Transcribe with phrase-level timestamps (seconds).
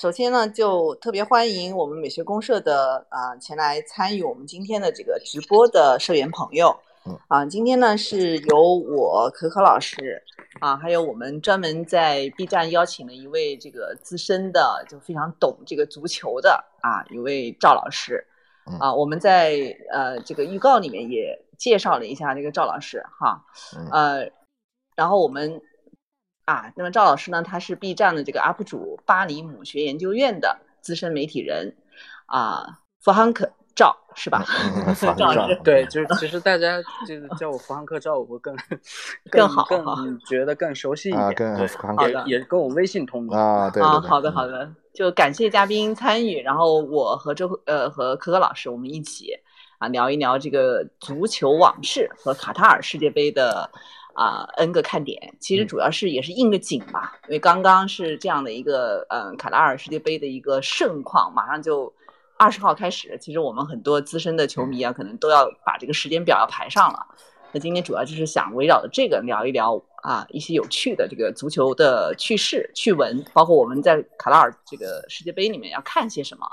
[0.00, 6.76] 首先呢，就特别欢迎我们美学公社的啊前来参与我们今天的这个直播的社员朋友。
[7.28, 10.22] 啊，今天呢是由我可可老师
[10.60, 18.26] 啊，还有我们专门在 B 站邀请了一位这个资深的，就非常懂这个足球的啊一位赵老师。
[18.80, 23.44] 啊，我们在呃这个预告里面也介绍了一下这个赵老师哈。
[23.92, 24.28] 呃，
[24.96, 25.60] 然后我们。
[26.44, 27.42] 啊，那么赵老师呢？
[27.42, 31.74] 他是 B 站的这个 UP 主，巴黎母学研究院的资深媒体人，
[32.26, 34.44] 啊，弗汉克赵是吧？
[35.16, 38.54] 赵老师，对， 就是其实大家就是叫我弗汉克赵，我会 更
[39.30, 41.34] 更好，更觉得更熟悉一点。
[41.34, 43.70] 更好的，也跟我微信通的啊。
[43.70, 49.30] 对啊，好的好的，就感谢嘉宾参与，然后我和周呃和可可老师我们一起
[49.78, 53.70] 啊聊一聊这个足球往事和卡塔尔世界杯的。
[54.14, 61.92] 啊，N 个看点，其实主要是也是应个景吧，因为刚刚是这样的一个，嗯，卡塔尔世界杯的一个盛况，马上就
[62.38, 67.06] 二十号开始，其实我们很多资深的球迷啊，可能都要把这个时间表要排上了。
[67.52, 76.46] 那今天主要就是想围绕着这个聊一聊啊，一些有趣的这个足球的趣事、趣闻，包括我们在卡塔尔这个世界杯里面要看些什么。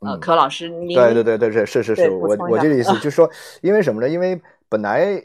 [0.00, 3.30] 呃，柯老师，您对对对对是是是是，我我这个意思 就是说，
[3.62, 4.08] 因为什么呢？
[4.08, 5.22] 因为本来。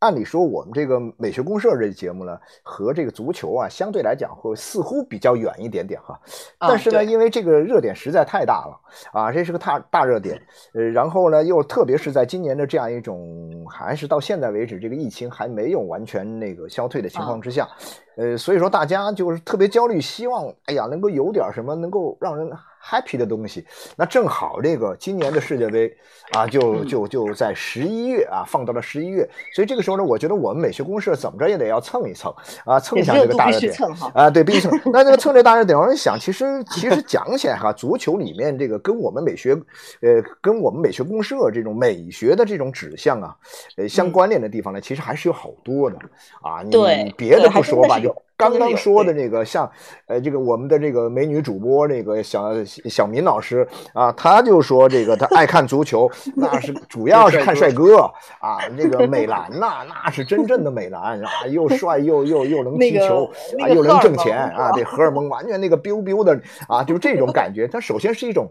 [0.00, 6.18] 按理说，我们这个美学公社这节目呢，和这个足球啊，相对来讲会似乎比较远一点点哈。
[6.58, 8.80] 但是呢，因为这个热点实在太大了
[9.12, 10.40] 啊，这是个大大热点。
[10.74, 17.68] 呃，然后呢，又特别是在今年的这样一种，还是到现在为止，这个疫情还没有完全那个消退的情况之下，
[18.16, 22.48] 呃，所以说大家就是特别焦虑，希望哎呀，能够有点什么能够让人。
[22.82, 25.94] Happy 的东西，那正好这个今年的世界杯
[26.32, 32.32] 啊，就就就在十一月啊，放到了十一月，所以这个时候呢，我觉得我们美学公社怎么着也得要蹭一蹭
[32.64, 33.72] 啊，蹭一下这个大热点
[34.14, 34.80] 啊，对，必须蹭。
[34.92, 39.54] 那这个蹭这大热点，我想其实其实讲起来哈，足球里面这个跟我们美学
[40.00, 43.36] 呃，跟我们美学公社这种美学的这种指向啊，
[43.76, 45.96] 呃，相关联的地方呢，其实还是有好多的
[46.42, 46.62] 啊。
[46.62, 48.14] 你别的不说吧，就。
[48.38, 49.68] 刚刚说的这个，像，
[50.06, 57.96] 呃，这个我们的这个美女主播，那个小小明老师啊，他就说这个他爱看足球，那是主要是看帅哥
[58.38, 58.58] 啊。
[58.76, 63.28] 那个美男呐，那是真正的美男啊，又帅又又又能踢球
[63.58, 67.66] 啊，又能挣钱啊，这荷尔蒙完全那个 biu biu 的啊，就是这种感觉。
[67.66, 68.48] 它首先是一种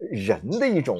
[0.00, 0.98] 人的一种。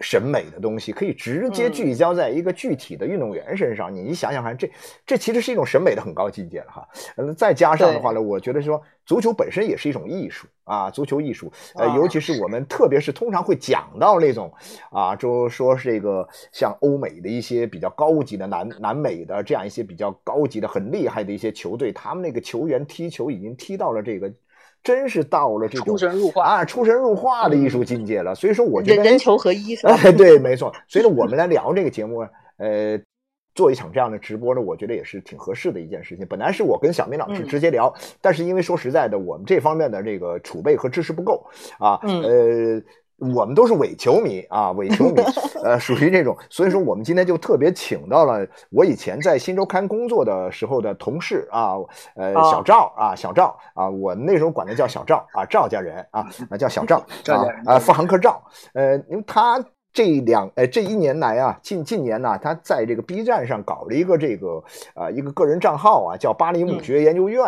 [0.00, 4.70] 审美的东西可以直接聚焦在一个具体的运动员身上，你想想看，这
[5.04, 6.88] 这其实是一种审美的很高境界了哈。
[7.16, 14.54] 嗯，再加上的话呢，我觉得说足球本身也是一种艺术啊，足球艺术，呃，尤其是我们特别是通常会讲到那种
[14.92, 24.32] 啊，就说这个像欧美的一些比较高级的南南美的这样一些比较高级的很厉害的一些球队，他们那个球员踢球已经踢到了这个。
[24.82, 28.34] 真是到了这种出神入化啊，出神入化的艺术境界了。
[28.34, 29.96] 所以说，我觉得人球合一，是吧？
[30.16, 30.72] 对，没错。
[30.86, 32.98] 所以呢，我们来聊这个节目，呃，
[33.54, 36.26] 做一场这样的直播呢，我觉得也是挺合适的一件事情。
[36.26, 41.46] 本来是我跟小明老师直接聊，但是因为说实在的，我们这方面的这个储备和知识不够
[41.78, 42.80] 啊，呃。
[43.18, 45.20] 我们都是伪球迷啊，伪球迷，
[45.64, 51.74] 呃，属于这种，所以说我们今天就特别请到了我以前在新周刊工作的时候的同事啊，
[52.14, 58.40] 呃，小赵啊，小赵啊，我那时候管他叫小赵啊，赵家人啊，啊叫小赵 啊，啊，富航客赵，
[58.72, 59.62] 呃，因为他
[59.92, 64.62] 这两呃这一年来啊，近近年呢，他在这个 B 站上搞了一个这个
[64.94, 67.44] 啊一个个人账号啊，叫巴黎母学研究院。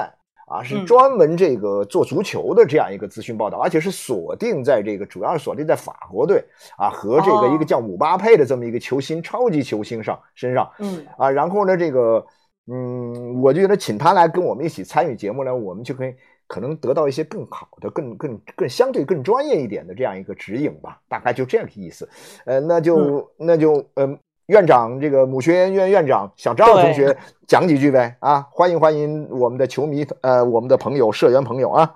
[0.50, 6.44] 啊，是专门这个做足球的这样一个资讯报道，而且是锁定在这个，主要是锁定在法国队
[6.76, 10.68] 啊和这个一个叫姆巴佩的这么一个球星、超级球星上身上。
[10.80, 12.26] 嗯，啊，然后呢，这个，
[12.66, 16.12] 嗯，我就觉得请他来跟我们一起参与节目呢，我们就可以
[16.48, 22.08] 可能得到一些更好的、更更更相对更专业一点的这样一个指引吧，大概就这样的意思。
[22.44, 24.18] 呃，那就那就嗯。
[24.50, 27.16] 院长，这个母学院院院长小赵同学
[27.46, 28.48] 讲几句呗啊！
[28.50, 31.94] 欢迎欢迎我们的球迷，呃，我们的朋友、社员朋友啊，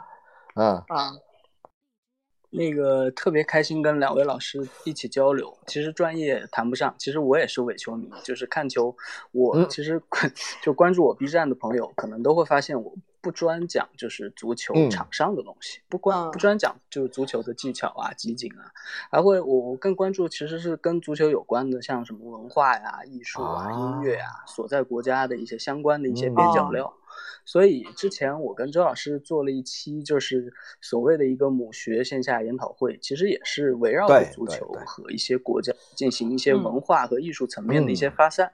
[0.55, 1.11] 嗯啊，
[2.51, 5.53] 那个特别开心跟两位老师一起交流。
[5.67, 8.95] 其实专业谈不上，其实我也是伪球迷，就是看球。
[9.33, 10.01] 我其实
[10.63, 12.95] 就关注我 B 站的朋友，可能都会发现我。
[13.25, 18.71] 不专讲就是足球场上的东西，不关不专讲就是足球的技巧啊、集锦啊，
[19.11, 26.93] 还会我我更关注其实是跟足球有关的，像什么文化呀、艺术啊、音乐啊，所在国家的一些相关的一些边角料。
[27.47, 38.53] 所以之前我跟周老师做了一期，就是所谓的一个母学线下研讨会，其实也是围绕着足球和一些国家进行一些文化和艺术层面的一些发散。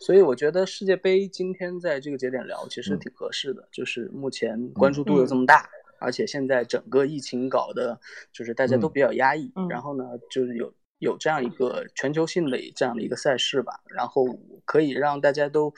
[0.00, 3.68] 所以我觉得世界杯今天在这个节点聊，其实挺合适的。
[3.72, 5.68] 就是目前关注度又这么大，
[6.00, 7.98] 而且现在整个疫情搞的，
[8.32, 9.52] 就是大家都比较压抑。
[9.68, 14.24] 然后呢，就是有有这样一个全球性的这样的一个赛事吧，然后
[14.64, 15.72] 可以让大家都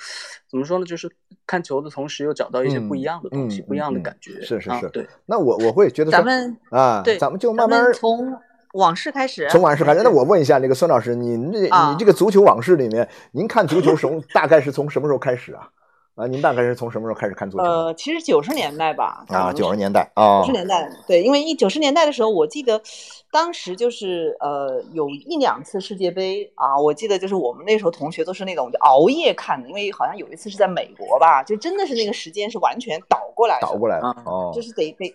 [0.48, 0.84] 怎么说呢？
[0.84, 1.10] 就是
[1.46, 4.40] 看球的同时又找到一些不一样的东西，不一样的感觉。
[4.42, 5.06] 是是是，对。
[5.26, 8.32] 那我我会觉得咱们啊，对，咱们就慢慢从
[8.74, 9.48] 往事开始。
[9.50, 10.02] 从往事开始。
[10.02, 15.68] 那我问一下那个孙老师，您这你这个足球往事里面，您看足球从 大概是从什么时候开始啊？
[16.16, 17.64] 啊，您大概是从什么时候开始看足球？
[17.64, 19.24] 呃，其实九十年代吧。
[19.28, 22.78] 啊，九十年代啊，九十年代对，因为一九十年代的时候，我记得
[23.30, 35.14] 当时就是呃有一两次世界杯啊，我记得就是我们那时候同学都是那种熬夜看的，因为好像有一次是在美国吧，就真的是那个时间是完全倒过来，倒过来的哦，就是得得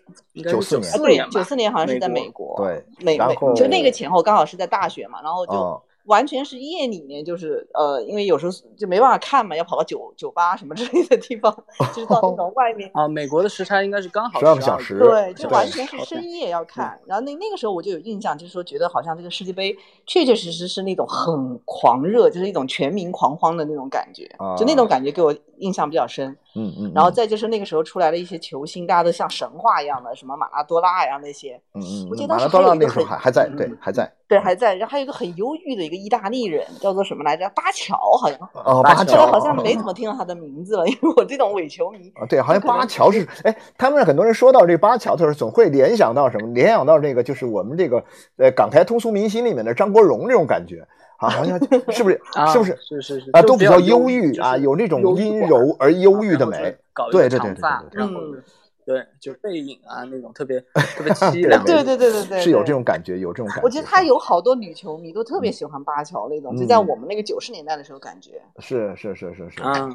[0.49, 5.81] 九四年，对，九四年好像是在美国，对，美美就那个前后刚好是在大学嘛，然后就。
[6.05, 11.51] 完全是夜里面，就是呃，因为有时候就没办法看嘛，要跑到酒酒吧什么之类的地方，
[11.93, 13.07] 就是到那种外面啊。
[13.07, 16.99] 美国的时差应该是刚好十二个小时，对，就完全是深夜要看。
[17.05, 19.75] 然后那那个时候我就有印象，就是说觉得好像这个世界杯
[20.05, 26.37] 确确实实是那种很狂热，就是一种全民狂欢的那种感觉，就那种感觉给我印象比较深。
[26.55, 26.91] 嗯嗯。
[26.95, 31.59] 然后再就是那个时候出来了一些球星，大家都像神话一样的，什么马拉多纳呀那些。
[31.73, 32.07] 嗯嗯。
[32.09, 34.11] 我记得马拉多纳那时候还还在，对，还在。
[34.27, 34.73] 对，还在。
[34.73, 36.65] 然后还有一个很忧郁的一个意大利人。
[36.81, 37.47] 叫做什么来着？
[37.55, 46.47] 巴乔好像哦，巴乔好像没怎么听到他的名字了，因为我这种伪球迷啊，对，好像巴乔是哎，他们很多人说到这个巴乔的时候，总会联想到什么？
[46.53, 48.03] 联想到这个就是我们这个
[48.37, 50.87] 呃港台通俗明星里面的张国荣这种感觉
[51.25, 51.59] 啊，好像
[51.91, 52.21] 是不是？
[52.51, 52.77] 是不是？
[52.81, 56.77] 是是是啊，都比较忧郁啊，有那种阴柔而忧郁的美，
[57.11, 57.61] 对对对对
[57.91, 58.43] 对，嗯。
[58.85, 60.59] 对，就是背影啊，那种特别
[60.95, 61.65] 特别凄凉。
[61.65, 63.61] 对对对对对，是有这种感觉，有这种感觉。
[63.63, 69.89] 我觉得他有好多女球迷都特别喜欢巴乔那种，就在我们那个九十年代的时候，感觉是是是是是啊，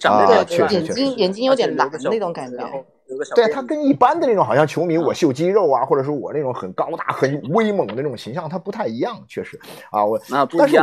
[0.00, 2.56] 长得对眼睛眼睛有点蓝那种感觉。
[3.34, 9.60] 对他跟一般的那种好像球迷，我秀肌肉啊，或者说我那种很高大、很威猛的那种形象，他不太一样，确实
[9.90, 10.82] 啊，我那不一样。